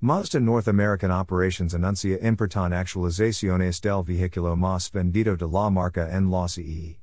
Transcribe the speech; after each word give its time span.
Mazda 0.00 0.40
North 0.40 0.68
American 0.68 1.10
Operations 1.10 1.74
anuncia 1.74 2.22
importan 2.22 2.72
actualizaciones 2.72 3.80
del 3.80 4.04
vehículo 4.04 4.56
más 4.56 4.92
vendido 4.92 5.36
de 5.36 5.48
la 5.48 5.70
marca 5.70 6.08
en 6.08 6.30
los 6.30 6.56
EE. 6.56 7.00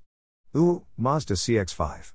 U, 0.54 0.86
Mazda 0.98 1.36
CX5. 1.36 2.14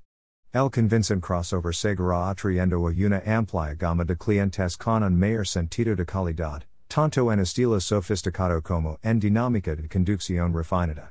El 0.54 0.70
convincent 0.70 1.22
crossover 1.22 1.74
seguirá 1.74 2.30
atrayendo 2.30 2.76
a 2.76 2.94
una 2.94 3.20
amplia 3.26 3.76
gama 3.76 4.06
de 4.06 4.16
clientes 4.16 4.78
con 4.78 5.02
un 5.02 5.18
mayor 5.18 5.46
sentido 5.46 5.94
de 5.94 6.06
calidad, 6.06 6.64
tanto 6.88 7.30
en 7.30 7.40
estilo 7.40 7.78
sofisticado 7.78 8.62
como 8.62 8.98
en 9.02 9.20
dinámica 9.20 9.76
de 9.76 9.86
conducción 9.86 10.54
refinada. 10.54 11.10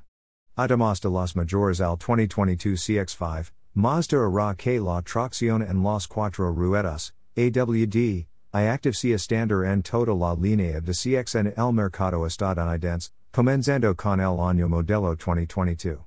Además 0.57 0.99
de 0.99 1.11
las 1.11 1.35
mayores 1.35 1.79
al 1.79 1.95
2022 1.95 2.73
CX5, 2.75 3.51
Mazda 3.75 4.17
hará 4.17 4.55
que 4.57 4.79
la 4.79 5.03
tracción 5.03 5.61
en 5.61 5.83
los 5.83 6.07
cuatro 6.07 6.51
ruedas, 6.51 7.13
AWD, 7.37 8.25
iActive 8.53 8.95
sea 8.95 9.17
standard 9.19 9.63
en 9.63 9.83
toda 9.83 10.13
la 10.15 10.33
línea 10.33 10.81
de 10.81 10.93
CX 10.93 11.35
en 11.35 11.53
el 11.55 11.71
mercado 11.71 12.25
estadounidense, 12.25 13.11
comenzando 13.31 13.95
con 13.95 14.19
el 14.19 14.39
año 14.39 14.67
modelo 14.67 15.15
2022. 15.15 15.99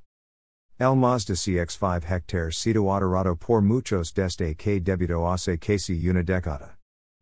El 0.80 0.96
Mazda 0.96 1.34
CX5 1.34 2.10
hectares 2.10 2.56
sido 2.56 2.92
adorado 2.92 3.36
por 3.36 3.62
muchos 3.62 4.12
desde 4.12 4.56
que 4.56 4.80
debutó 4.80 5.32
hace 5.32 5.56
casi 5.56 6.08
una 6.08 6.24
década. 6.24 6.78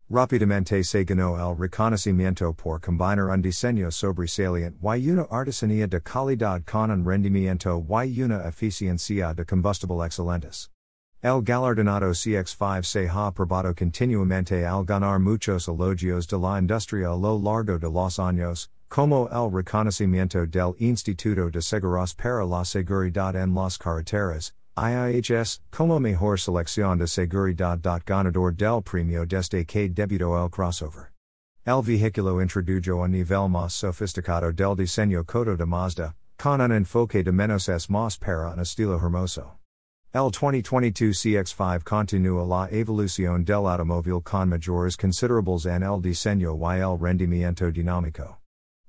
Rápidamente 0.09 0.83
se 0.83 1.03
ganó 1.05 1.37
el 1.37 1.55
reconocimiento 1.55 2.53
por 2.53 2.81
combinar 2.81 3.29
un 3.29 3.43
diseño 3.43 3.91
sobresaliente 3.91 4.79
y 4.97 5.11
una 5.11 5.27
artesanía 5.29 5.87
de 5.87 6.01
calidad 6.01 6.63
con 6.65 6.89
un 6.89 7.05
rendimiento 7.05 7.85
y 8.03 8.23
una 8.23 8.47
eficiencia 8.47 9.35
de 9.35 9.45
combustible 9.45 10.03
excelentes. 10.03 10.71
El 11.23 11.43
galardonado 11.43 12.15
CX5 12.15 12.83
se 12.83 13.07
ha 13.07 13.31
probado 13.31 13.75
continuamente 13.75 14.65
al 14.65 14.83
ganar 14.83 15.19
muchos 15.19 15.67
elogios 15.67 16.25
de 16.27 16.39
la 16.39 16.57
industria 16.57 17.11
a 17.11 17.15
lo 17.15 17.37
largo 17.37 17.77
de 17.77 17.87
los 17.87 18.17
años, 18.17 18.71
como 18.89 19.29
el 19.31 19.51
reconocimiento 19.51 20.47
del 20.47 20.73
Instituto 20.79 21.51
de 21.51 21.61
Seguros 21.61 22.15
para 22.15 22.43
la 22.43 22.65
Seguridad 22.65 23.35
en 23.35 23.53
las 23.53 23.77
Carreteras, 23.77 24.55
IIHS, 24.75 25.61
como 25.69 25.99
mejor 25.99 26.39
selección 26.39 26.97
de 26.97 27.05
seguridad. 27.05 27.79
Ganador 28.03 28.55
del 28.55 28.81
premio 28.81 29.23
desde 29.27 29.63
que 29.63 29.89
debutó 29.89 30.43
el 30.43 30.49
crossover. 30.49 31.11
El 31.63 31.83
vehículo 31.83 32.41
introdujo 32.41 33.03
a 33.03 33.07
nivel 33.07 33.47
más 33.47 33.73
sofisticado 33.73 34.51
del 34.51 34.75
diseño 34.75 35.23
Kodo 35.23 35.55
de 35.55 35.67
Mazda, 35.67 36.15
con 36.39 36.61
un 36.61 36.71
enfoque 36.71 37.23
de 37.23 37.31
menos 37.31 37.69
es 37.69 37.91
más 37.91 38.17
para 38.17 38.55
un 38.55 38.59
estilo 38.59 38.95
hermoso. 38.97 39.60
El 40.13 40.29
2022 40.29 41.15
CX5 41.15 41.85
continúa 41.85 42.45
la 42.45 42.67
evolución 42.69 43.45
del 43.45 43.65
automóvil 43.65 44.21
con 44.21 44.49
mayores 44.49 44.97
considerables 44.97 45.65
en 45.65 45.83
el 45.83 46.01
diseño 46.01 46.53
y 46.53 46.79
el 46.81 46.99
rendimiento 46.99 47.71
dinámico. 47.71 48.37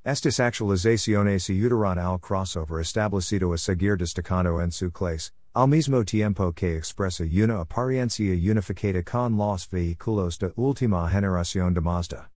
Estas 0.05 0.41
actualizaciones 0.41 1.49
ayudarán 1.49 2.01
al 2.01 2.19
crossover 2.19 2.81
establecido 2.81 3.53
a 3.53 3.57
seguir 3.57 3.97
destacando 3.99 4.61
en 4.61 4.73
su 4.73 4.91
clase, 4.91 5.31
al 5.55 5.69
mismo 5.69 6.05
tiempo 6.05 6.53
que 6.53 6.77
expresa 6.77 7.23
una 7.23 7.61
apariencia 7.61 8.35
unificada 8.35 9.05
con 9.05 9.37
los 9.37 9.71
vehículos 9.71 10.41
de 10.41 10.53
última 10.57 11.09
generación 11.09 11.73
de 11.73 11.81
Mazda. 11.81 12.33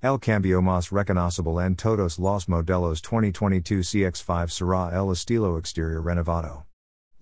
El 0.00 0.18
cambio 0.18 0.62
más 0.62 0.90
reconocible 0.90 1.66
en 1.66 1.76
todos 1.76 2.18
los 2.18 2.48
modelos 2.48 3.02
2022 3.02 3.86
CX5 3.86 4.48
será 4.48 4.98
el 4.98 5.12
estilo 5.12 5.58
exterior 5.58 6.02
renovado. 6.02 6.65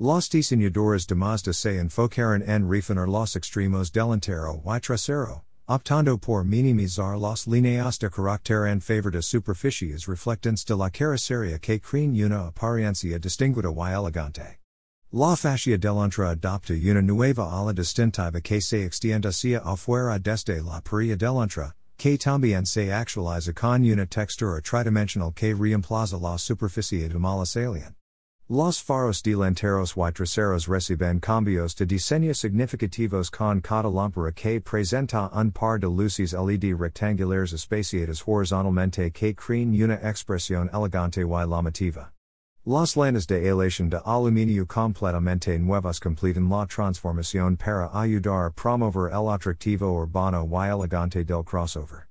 Los 0.00 0.28
diseñadores 0.28 1.06
de 1.06 1.14
Mazda 1.14 1.52
se 1.52 1.78
enfocaron 1.78 2.42
en 2.42 2.68
refinar 2.68 3.06
los 3.08 3.36
extremos 3.36 3.92
delantero 3.92 4.60
y 4.66 4.80
trasero, 4.80 5.44
optando 5.68 6.18
por 6.18 6.42
minimizar 6.42 7.16
las 7.16 7.46
líneas 7.46 8.00
de 8.00 8.10
carácter 8.10 8.66
en 8.66 8.80
favor 8.80 9.12
de 9.12 9.22
superficies 9.22 10.08
reflectantes 10.08 10.64
de 10.64 10.74
la 10.74 10.90
carrocería 10.90 11.60
que 11.60 11.78
creen 11.78 12.20
una 12.24 12.48
apariencia 12.48 13.20
distinguida 13.20 13.70
y 13.70 13.92
elegante. 13.94 14.58
La 15.12 15.36
fascia 15.36 15.78
delantra 15.78 16.30
adopta 16.30 16.74
una 16.74 17.00
nueva 17.00 17.44
ala 17.44 17.72
distintiva 17.72 18.42
que 18.42 18.60
se 18.60 18.84
extiende 18.84 19.28
hacia 19.28 19.60
afuera 19.60 20.18
desde 20.18 20.60
la 20.60 20.80
perilla 20.80 21.16
delantra, 21.16 21.76
que 21.96 22.18
también 22.18 22.66
se 22.66 22.90
actualiza 22.90 23.52
con 23.52 23.84
una 23.84 24.06
textura 24.06 24.60
tridimensional 24.60 25.32
que 25.32 25.54
reemplaza 25.54 26.18
la 26.18 26.36
superficie 26.36 27.08
de 27.08 27.16
mala 27.16 27.46
salient. 27.46 27.94
Los 28.50 28.78
faros 28.78 29.22
delanteros 29.22 29.94
y 29.96 30.12
traseros 30.12 30.68
reciben 30.68 31.18
cambios 31.18 31.74
de 31.76 31.86
diseño 31.86 32.34
significativos 32.34 33.30
con 33.30 33.62
cada 33.62 33.88
lámpara 33.88 34.32
que 34.34 34.60
presenta 34.60 35.30
un 35.32 35.50
par 35.50 35.80
de 35.80 35.88
luces 35.88 36.34
LED 36.34 36.76
rectangulares 36.76 37.54
espaciadas 37.54 38.22
horizontalmente 38.26 39.10
que 39.14 39.34
creen 39.34 39.72
una 39.82 39.94
expresión 39.94 40.68
elegante 40.74 41.22
y 41.22 41.24
llamativa. 41.24 42.12
Las 42.66 42.98
lanas 42.98 43.26
de 43.26 43.48
aleación 43.48 43.88
de 43.88 44.02
aluminio 44.04 44.66
completamente 44.66 45.58
nuevas 45.58 45.98
completan 45.98 46.50
la 46.50 46.66
transformación 46.66 47.56
para 47.56 47.88
ayudar 47.94 48.48
a 48.48 48.50
promover 48.50 49.10
el 49.10 49.30
atractivo 49.30 49.90
urbano 49.90 50.46
y 50.46 50.68
elegante 50.68 51.24
del 51.24 51.42
crossover. 51.42 52.08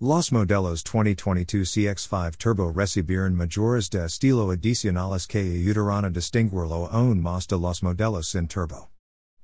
Los 0.00 0.30
modelos 0.30 0.84
2022 0.84 1.68
CX5 1.72 2.36
Turbo 2.36 2.72
recibieron 2.72 3.34
mayores 3.34 3.90
de 3.90 4.04
estilo 4.04 4.52
adicionales 4.52 5.26
que 5.26 5.40
ayudarán 5.40 6.04
a 6.04 6.10
distinguirlo 6.10 6.88
aún 6.92 7.20
más 7.20 7.48
de 7.48 7.58
los 7.58 7.82
modelos 7.82 8.28
sin 8.28 8.46
turbo. 8.46 8.90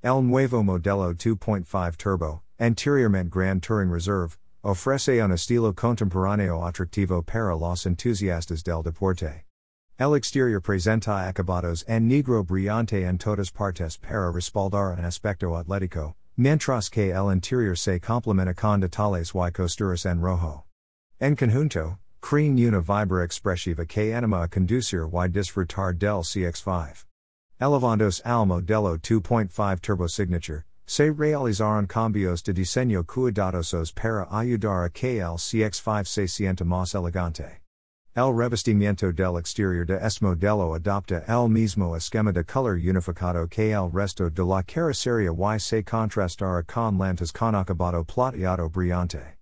El 0.01 0.23
nuevo 0.23 0.63
modelo 0.63 1.13
2.5 1.13 1.97
Turbo, 1.97 2.43
anteriormente 2.61 3.31
Grand 3.31 3.63
Touring 3.63 3.91
Reserve, 3.91 4.37
ofrece 4.63 5.21
un 5.25 5.33
estilo 5.33 5.73
contemporáneo 5.75 6.65
atractivo 6.65 7.21
para 7.25 7.57
los 7.57 7.85
entusiastas 7.85 8.63
del 8.63 8.85
deporte. 8.85 9.47
El 9.99 10.15
exterior 10.15 10.61
presenta 10.61 11.27
acabados 11.27 11.85
en 11.89 12.07
negro 12.07 12.45
brillante 12.45 13.03
en 13.03 13.19
todas 13.19 13.51
partes 13.51 13.97
para 13.97 14.31
respaldar 14.31 14.97
un 14.97 15.05
aspecto 15.05 15.57
atlético, 15.57 16.15
Mientras 16.37 16.91
que 16.91 17.13
el 17.13 17.31
interior 17.31 17.77
se 17.77 18.01
complementa 18.01 18.55
con 18.55 18.81
detalles 18.81 19.33
y 19.35 19.53
costuras 19.53 20.05
en 20.05 20.21
rojo. 20.21 20.65
En 21.21 21.37
conjunto, 21.37 21.99
creen 22.21 22.59
una 22.59 22.81
vibra 22.81 23.23
expresiva 23.23 23.87
que 23.87 24.13
anima 24.13 24.43
a 24.43 24.49
conducir 24.49 25.09
y 25.13 25.29
disfrutar 25.29 25.97
del 25.97 26.25
CX5. 26.25 27.05
Elevandos 27.61 28.21
al 28.25 28.47
modelo 28.47 28.99
2.5 28.99 29.81
Turbo 29.81 30.09
Signature, 30.09 30.65
se 30.87 31.13
realizaron 31.13 31.87
cambios 31.87 32.43
de 32.43 32.53
diseño 32.53 33.05
cuidadosos 33.05 33.93
para 33.93 34.27
ayudar 34.33 34.87
a 34.87 34.91
que 34.91 35.21
el 35.21 35.39
CX5 35.39 36.05
se 36.05 36.27
sienta 36.27 36.65
más 36.65 36.97
elegante. 36.97 37.64
El 38.17 38.33
revestimiento 38.33 39.13
del 39.13 39.37
exterior 39.37 39.85
de 39.85 39.99
este 40.01 40.25
modelo 40.25 40.73
adopta 40.73 41.25
el 41.27 41.49
mismo 41.49 41.97
esquema 41.97 42.31
de 42.31 42.45
color 42.45 42.77
unificado 42.77 43.49
que 43.49 43.73
el 43.73 43.91
resto 43.91 44.31
de 44.31 44.45
la 44.45 44.63
carrocería 44.63 45.33
y 45.33 45.59
se 45.59 45.83
contrastará 45.83 46.63
con 46.63 46.97
lantas 46.97 47.33
con 47.33 47.57
acabado 47.57 48.05
plateado 48.05 48.71
brillante. 48.71 49.37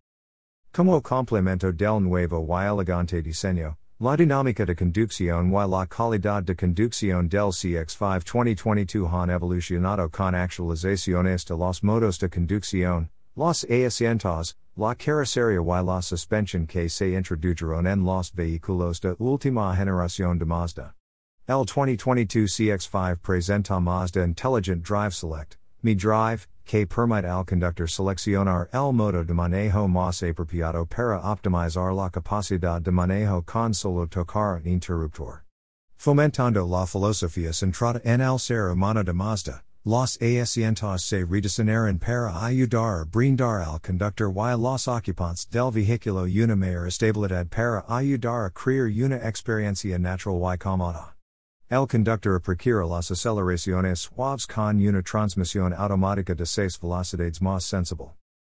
Como 0.72 1.03
complemento 1.03 1.71
del 1.71 2.00
nuevo 2.00 2.47
y 2.49 2.65
elegante 2.65 3.21
diseño, 3.21 3.77
la 4.00 4.16
dinámica 4.16 4.65
de 4.65 4.75
conducción 4.75 5.53
y 5.53 5.69
la 5.69 5.87
calidad 5.87 6.43
de 6.43 6.56
conducción 6.56 7.28
del 7.28 7.53
CX5 7.53 8.25
2022 8.25 9.12
han 9.12 9.28
evolucionado 9.28 10.09
con 10.09 10.34
actualizaciones 10.34 11.44
de 11.44 11.59
los 11.59 11.83
modos 11.84 12.19
de 12.19 12.31
conducción, 12.31 13.10
los 13.37 13.65
asientos, 13.65 14.56
La 14.75 14.94
carrocería 14.94 15.60
y 15.60 15.84
la 15.84 16.00
suspensión 16.00 16.66
que 16.66 16.88
se 16.88 17.12
introdujeron 17.12 17.87
en 17.87 18.05
los 18.05 18.33
vehículos 18.33 19.00
de 19.03 19.15
última 19.19 19.77
generación 19.77 20.38
de 20.38 20.47
Mazda. 20.47 20.94
El 21.47 21.66
2022 21.66 22.50
CX5 22.50 23.19
presenta 23.21 23.78
Mazda 23.78 24.25
Intelligent 24.25 24.83
Drive 24.83 25.12
Select, 25.12 25.56
Mi 25.83 25.94
Drive, 25.94 26.47
que 26.65 26.87
permite 26.87 27.28
al 27.28 27.44
conductor 27.44 27.87
seleccionar 27.87 28.71
el 28.72 28.94
modo 28.94 29.22
de 29.22 29.34
manejo 29.34 29.87
más 29.88 30.22
apropiado 30.22 30.87
para 30.87 31.21
optimizar 31.21 31.92
la 31.92 32.09
capacidad 32.09 32.80
de 32.80 32.91
manejo 32.91 33.42
con 33.42 33.75
solo 33.75 34.07
tocar 34.07 34.66
interruptor. 34.66 35.42
Fomentando 35.98 36.66
la 36.66 36.86
filosofía 36.86 37.53
centrada 37.53 38.01
en 38.04 38.22
el 38.22 38.39
ser 38.39 38.71
humano 38.71 39.04
de 39.04 39.13
Mazda. 39.13 39.65
Los 39.84 40.16
asientos 40.22 41.02
se 41.02 41.24
rediseñaron 41.24 41.98
para 41.98 42.44
ayudar 42.44 43.00
a 43.00 43.04
brindar 43.04 43.62
al 43.62 43.80
conductor 43.80 44.30
y 44.30 44.56
los 44.56 44.86
ocupantes 44.86 45.48
del 45.50 45.72
vehículo 45.72 46.22
una 46.22 46.54
mayor 46.54 46.86
estabilidad 46.86 47.48
para 47.48 47.84
ayudar 47.88 48.46
a 48.46 48.50
crear 48.50 48.86
una 48.86 49.16
experiencia 49.16 49.98
natural 49.98 50.54
y 50.54 50.58
cómoda. 50.58 51.16
El 51.68 51.88
conductor 51.88 52.40
procura 52.40 52.86
las 52.86 53.10
aceleraciones 53.10 54.02
suaves 54.02 54.46
con 54.46 54.80
una 54.80 55.02
transmisión 55.02 55.74
automática 55.76 56.36
de 56.36 56.46
seis 56.46 56.78
velocidades 56.78 57.42
más 57.42 57.64
sensible. 57.64 58.12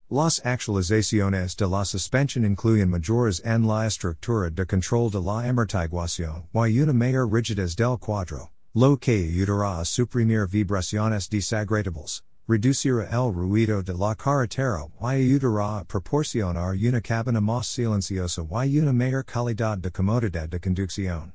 Las 0.09 0.41
actualizaciones 0.45 1.55
de 1.55 1.67
la 1.69 1.85
suspensión 1.85 2.43
incluyen 2.43 2.89
mayores 2.89 3.41
en 3.45 3.65
la 3.65 3.87
estructura 3.87 4.49
de 4.49 4.65
control 4.65 5.09
de 5.09 5.21
la 5.21 5.47
amortiguación 5.47 6.49
y 6.53 6.81
una 6.81 6.91
mayor 6.91 7.31
rigidez 7.31 7.77
del 7.77 7.97
cuadro 7.97 8.52
lo 8.75 8.97
que 8.97 9.29
ayudará 9.29 9.81
a 9.81 9.85
suprimir 9.85 10.47
vibraciones 10.47 11.29
desagradables, 11.29 12.23
Reducir 12.45 13.07
el 13.09 13.33
ruido 13.33 13.81
de 13.81 13.93
la 13.93 14.15
carretera 14.15 14.87
y 15.01 15.05
ayudará 15.05 15.79
a 15.79 15.85
proporcionar 15.85 16.75
una 16.75 16.99
cabina 16.99 17.39
más 17.39 17.67
silenciosa 17.67 18.41
y 18.65 18.79
una 18.79 18.91
mayor 18.91 19.23
calidad 19.23 19.77
de 19.77 19.89
comodidad 19.89 20.49
de 20.49 20.59
conducción. 20.59 21.33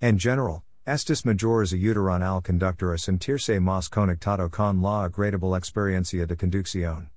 En 0.00 0.16
general, 0.16 0.62
estas 0.86 1.24
mejoras 1.24 1.72
ayudarán 1.72 2.22
al 2.22 2.40
conductor 2.40 2.94
a 2.94 2.98
sentirse 2.98 3.58
más 3.58 3.88
conectado 3.88 4.48
con 4.48 4.80
la 4.80 5.06
agradable 5.06 5.56
experiencia 5.56 6.24
de 6.24 6.36
conducción. 6.36 7.10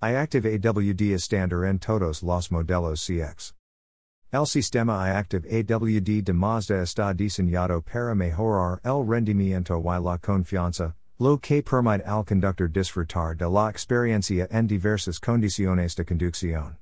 iActive 0.00 0.60
AWD 0.60 1.14
estándar 1.14 1.64
en 1.64 1.80
todos 1.80 2.22
los 2.22 2.52
modelos 2.52 3.04
CX. 3.04 3.54
El 4.34 4.46
sistema 4.46 5.08
iActive 5.08 5.44
AWD 5.44 6.24
de 6.24 6.32
Mazda 6.32 6.80
está 6.80 7.12
diseñado 7.12 7.82
para 7.82 8.14
mejorar 8.14 8.80
el 8.82 9.06
rendimiento 9.06 9.78
y 9.78 10.00
la 10.00 10.16
confianza, 10.16 10.94
lo 11.18 11.36
que 11.36 11.62
permite 11.62 12.02
al 12.06 12.24
conductor 12.24 12.66
disfrutar 12.66 13.36
de 13.36 13.46
la 13.46 13.68
experiencia 13.68 14.48
en 14.50 14.66
diversas 14.66 15.20
condiciones 15.20 15.94
de 15.96 16.06
conducción. 16.06 16.78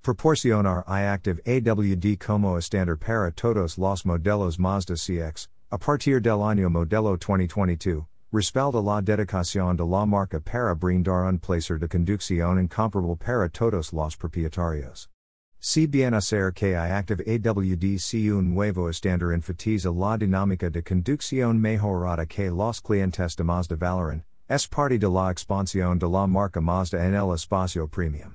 Proporcionar 0.00 0.84
iActive 0.86 1.40
AWD 1.44 2.18
como 2.24 2.56
estándar 2.56 2.96
para 2.96 3.32
todos 3.32 3.76
los 3.78 4.06
modelos 4.06 4.60
Mazda 4.60 4.94
CX, 4.94 5.48
a 5.72 5.78
partir 5.78 6.22
del 6.22 6.40
año 6.40 6.70
modelo 6.70 7.16
2022, 7.16 8.06
respalda 8.30 8.80
la 8.80 9.02
dedicación 9.02 9.76
de 9.76 9.84
la 9.84 10.06
marca 10.06 10.38
para 10.38 10.76
brindar 10.76 11.26
un 11.26 11.40
placer 11.40 11.80
de 11.80 11.88
conducción 11.88 12.60
incomparable 12.60 13.16
para 13.16 13.48
todos 13.48 13.92
los 13.92 14.16
propietarios. 14.16 15.11
Si 15.64 15.86
bien 15.86 16.12
hacer 16.12 16.52
que 16.52 16.72
iActive 16.72 17.22
AWD 17.24 17.96
si 18.00 18.28
un 18.28 18.52
nuevo 18.52 18.88
estándar 18.88 19.32
enfatiza 19.32 19.92
la 19.92 20.16
dinámica 20.16 20.68
de 20.68 20.82
conducción 20.82 21.60
mejorada 21.60 22.26
que 22.26 22.50
los 22.50 22.80
clientes 22.80 23.36
de 23.36 23.44
Mazda 23.44 23.76
valoran, 23.76 24.24
es 24.48 24.66
parte 24.66 24.98
de 24.98 25.08
la 25.08 25.30
expansión 25.30 26.00
de 26.00 26.08
la 26.08 26.26
marca 26.26 26.60
Mazda 26.60 27.06
en 27.06 27.14
el 27.14 27.32
espacio 27.32 27.86
premium. 27.86 28.34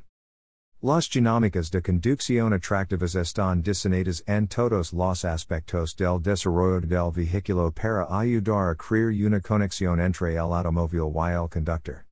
Las 0.81 1.09
dinámicas 1.09 1.69
de 1.69 1.81
conducción 1.81 2.53
atractivas 2.53 3.13
están 3.13 3.61
diseñadas 3.61 4.23
en 4.25 4.47
todos 4.47 4.93
los 4.93 5.25
aspectos 5.25 5.97
del 5.97 6.21
desarrollo 6.21 6.79
del 6.79 7.11
vehículo 7.11 7.71
para 7.71 8.07
ayudar 8.09 8.69
a 8.69 8.75
crear 8.75 9.11
una 9.11 9.41
conexión 9.41 9.99
entre 9.99 10.35
el 10.35 10.53
automóvil 10.53 11.11
y 11.13 11.33
el 11.33 11.49
conductor. 11.49 12.06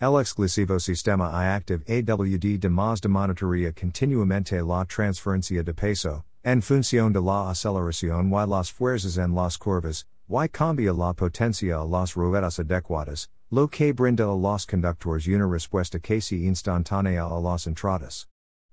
El 0.00 0.20
exclusivo 0.20 0.78
sistema 0.78 1.32
iActive 1.32 1.82
AWD 1.88 2.60
de 2.60 2.68
Mazda 2.68 3.08
monitorea 3.08 3.72
continuamente 3.72 4.62
la 4.62 4.84
transferencia 4.84 5.64
de 5.64 5.74
peso, 5.74 6.22
en 6.44 6.60
función 6.60 7.12
de 7.12 7.20
la 7.20 7.50
aceleración 7.50 8.30
y 8.30 8.46
las 8.46 8.70
fuerzas 8.70 9.18
en 9.18 9.34
las 9.34 9.58
curvas, 9.58 10.04
y 10.30 10.48
cambia 10.50 10.92
la 10.92 11.12
potencia 11.14 11.80
a 11.80 11.84
las 11.84 12.14
ruedas 12.14 12.60
adecuadas, 12.60 13.28
lo 13.50 13.66
que 13.66 13.92
brinda 13.92 14.22
a 14.22 14.36
los 14.36 14.66
conductores 14.66 15.26
una 15.26 15.48
respuesta 15.48 15.98
casi 15.98 16.46
instantánea 16.46 17.24
a 17.24 17.40
las 17.40 17.66
entradas. 17.66 18.28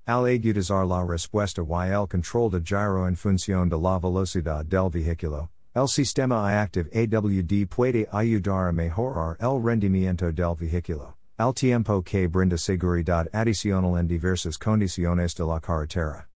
Al 0.05 0.27
agudizar 0.27 0.85
la 0.85 1.03
respuesta 1.03 1.63
y 1.63 1.89
el 1.89 2.07
control 2.07 2.51
de 2.51 2.61
giro 2.61 3.07
en 3.07 3.15
función 3.15 3.67
de 3.69 3.77
la 3.79 3.97
velocidad 3.97 4.63
del 4.63 4.91
vehículo, 4.91 5.49
el 5.73 5.89
sistema 5.89 6.49
iActive 6.49 6.89
AWD 6.93 7.67
puede 7.67 8.07
ayudar 8.13 8.69
a 8.69 8.71
mejorar 8.71 9.35
el 9.41 9.61
rendimiento 9.61 10.31
del 10.31 10.55
vehículo, 10.55 11.14
al 11.37 11.53
tiempo 11.53 12.01
que 12.01 12.27
brinda 12.27 12.57
seguridad 12.57 13.27
adicional 13.33 13.99
en 13.99 14.07
diversas 14.07 14.57
condiciones 14.57 15.35
de 15.35 15.43
la 15.43 15.59
carretera. 15.59 16.23